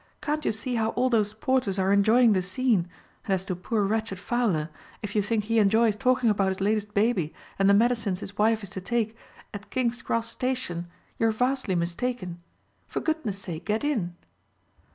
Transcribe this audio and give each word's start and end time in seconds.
Can't 0.19 0.43
you 0.45 0.51
see 0.51 0.73
how 0.73 0.89
all 0.97 1.11
those 1.11 1.35
porters 1.35 1.77
are 1.77 1.93
enjoying 1.93 2.33
the 2.33 2.41
scene; 2.41 2.87
and 3.25 3.35
as 3.35 3.45
to 3.45 3.55
poor 3.55 3.83
wretched 3.85 4.17
Fowler, 4.17 4.69
if 5.03 5.15
you 5.15 5.21
think 5.21 5.43
he 5.43 5.59
enjoys 5.59 5.95
talking 5.95 6.27
about 6.27 6.47
his 6.47 6.59
latest 6.59 6.95
baby 6.95 7.35
and 7.59 7.69
the 7.69 7.75
medicines 7.75 8.19
his 8.21 8.35
wife 8.35 8.63
is 8.63 8.71
to 8.71 8.81
take, 8.81 9.15
at 9.53 9.69
King's 9.69 10.01
Cross 10.01 10.27
Station, 10.29 10.87
you 11.19 11.27
are 11.27 11.31
vastly 11.31 11.75
mistaken. 11.75 12.41
For 12.87 12.99
goodness' 12.99 13.37
sake, 13.37 13.65
get 13.65 13.83
in." 13.83 14.15